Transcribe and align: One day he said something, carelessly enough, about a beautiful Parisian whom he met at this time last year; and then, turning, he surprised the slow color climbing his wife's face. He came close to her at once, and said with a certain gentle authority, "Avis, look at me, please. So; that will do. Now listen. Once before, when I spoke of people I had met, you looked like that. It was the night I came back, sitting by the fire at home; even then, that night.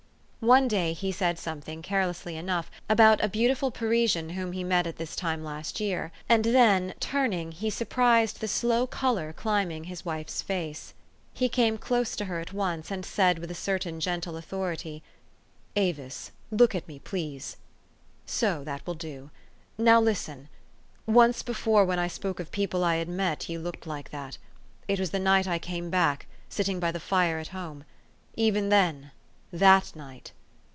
One 0.43 0.67
day 0.67 0.93
he 0.93 1.11
said 1.11 1.37
something, 1.37 1.83
carelessly 1.83 2.35
enough, 2.35 2.71
about 2.89 3.23
a 3.23 3.29
beautiful 3.29 3.69
Parisian 3.69 4.29
whom 4.31 4.53
he 4.53 4.63
met 4.63 4.87
at 4.87 4.95
this 4.95 5.15
time 5.15 5.43
last 5.43 5.79
year; 5.79 6.11
and 6.27 6.43
then, 6.45 6.95
turning, 6.99 7.51
he 7.51 7.69
surprised 7.69 8.39
the 8.41 8.47
slow 8.47 8.87
color 8.87 9.33
climbing 9.33 9.83
his 9.83 10.03
wife's 10.03 10.41
face. 10.41 10.95
He 11.31 11.47
came 11.47 11.77
close 11.77 12.15
to 12.15 12.25
her 12.25 12.39
at 12.39 12.53
once, 12.53 12.89
and 12.89 13.05
said 13.05 13.37
with 13.37 13.51
a 13.51 13.55
certain 13.55 13.99
gentle 13.99 14.35
authority, 14.35 15.03
"Avis, 15.75 16.31
look 16.49 16.73
at 16.73 16.87
me, 16.87 16.97
please. 16.97 17.57
So; 18.25 18.63
that 18.63 18.81
will 18.87 18.95
do. 18.95 19.29
Now 19.77 20.01
listen. 20.01 20.49
Once 21.05 21.43
before, 21.43 21.85
when 21.85 21.99
I 21.99 22.07
spoke 22.07 22.39
of 22.39 22.51
people 22.51 22.83
I 22.83 22.95
had 22.95 23.09
met, 23.09 23.47
you 23.47 23.59
looked 23.59 23.85
like 23.85 24.09
that. 24.09 24.39
It 24.87 24.99
was 24.99 25.11
the 25.11 25.19
night 25.19 25.47
I 25.47 25.59
came 25.59 25.91
back, 25.91 26.25
sitting 26.49 26.79
by 26.79 26.91
the 26.91 26.99
fire 26.99 27.37
at 27.37 27.49
home; 27.49 27.83
even 28.35 28.69
then, 28.69 29.11
that 29.53 29.93
night. 29.97 30.31